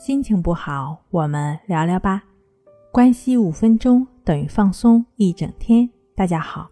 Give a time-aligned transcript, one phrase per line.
[0.00, 2.24] 心情不好，我们聊聊吧。
[2.90, 5.86] 关系五分钟等于放松一整天。
[6.14, 6.70] 大家好，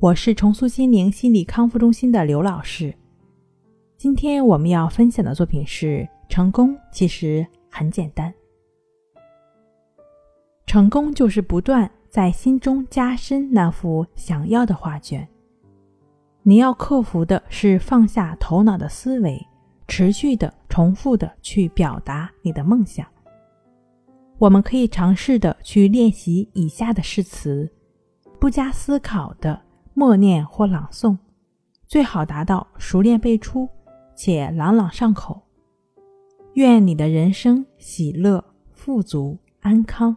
[0.00, 2.92] 我是重塑心灵心理康复中心的刘老师。
[3.96, 8.34] 今天我们要分享的作品是：成功其实很简单。
[10.66, 15.28] 成功就是不断在心中加深那幅想要的画卷。
[16.42, 19.46] 你要克服的是放下头脑的思维。
[19.86, 23.04] 持续的、重复的去表达你的梦想。
[24.38, 27.68] 我们可以尝试的去练习以下的誓词，
[28.38, 29.60] 不加思考的
[29.92, 31.18] 默念或朗诵，
[31.88, 33.68] 最好达到熟练背出
[34.14, 35.42] 且朗朗上口。
[36.54, 40.16] 愿你的人生喜乐、富足、安康。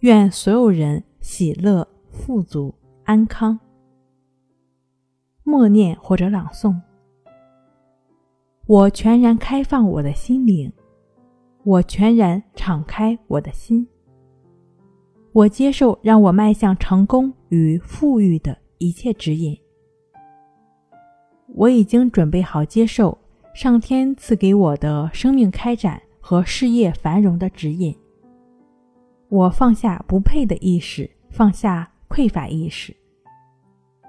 [0.00, 2.74] 愿所有人喜乐、富足、
[3.04, 3.56] 安康。
[5.44, 6.74] 默念或者朗诵。
[8.70, 10.72] 我全然开放我的心灵，
[11.64, 13.84] 我全然敞开我的心。
[15.32, 19.58] 我接受让我迈向成功与富裕的一切指引。
[21.48, 23.18] 我已经准备好接受
[23.52, 27.92] 上天赐给我的生命开展和事业繁荣的指引。
[29.30, 32.94] 我放下不配的意识，放下匮乏意识。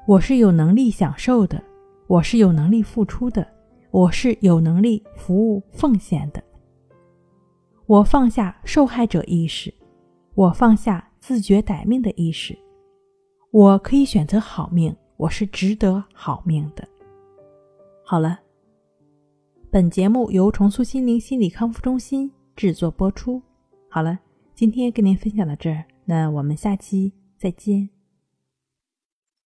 [0.05, 1.59] 我是有能力享受的，
[2.05, 3.43] 我是有能力付出的。
[3.91, 6.41] 我是有能力服务奉献的。
[7.85, 9.73] 我放下受害者意识，
[10.33, 12.57] 我放下自觉歹命的意识。
[13.51, 16.87] 我可以选择好命，我是值得好命的。
[18.05, 18.39] 好了，
[19.69, 23.41] 本节目由重塑心灵心理康复中心制作播出。
[23.89, 24.17] 好了，
[24.55, 28.00] 今天跟您分享到这儿，那我们下期再见。